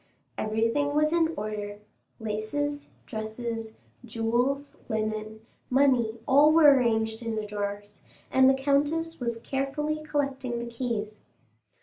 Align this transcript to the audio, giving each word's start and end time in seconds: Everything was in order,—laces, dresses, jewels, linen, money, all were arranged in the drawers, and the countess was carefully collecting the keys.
Everything 0.35 0.95
was 0.95 1.13
in 1.13 1.31
order,—laces, 1.37 2.89
dresses, 3.05 3.73
jewels, 4.03 4.75
linen, 4.89 5.41
money, 5.69 6.17
all 6.27 6.51
were 6.51 6.73
arranged 6.73 7.21
in 7.21 7.35
the 7.35 7.45
drawers, 7.45 8.01
and 8.31 8.49
the 8.49 8.55
countess 8.55 9.19
was 9.19 9.37
carefully 9.39 10.01
collecting 10.03 10.57
the 10.57 10.65
keys. 10.65 11.13